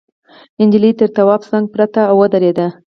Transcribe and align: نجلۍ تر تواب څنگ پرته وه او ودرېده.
نجلۍ 0.67 0.91
تر 0.99 1.07
تواب 1.15 1.41
څنگ 1.49 1.65
پرته 1.73 1.99
وه 2.05 2.09
او 2.11 2.17
ودرېده. 2.21 2.67